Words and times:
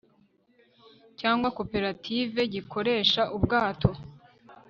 cyangwa 1.19 1.47
koperative 1.57 2.39
gikoresha 2.53 3.21
ubwato 3.37 3.89